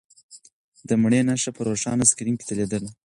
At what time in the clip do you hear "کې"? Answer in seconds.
2.37-2.47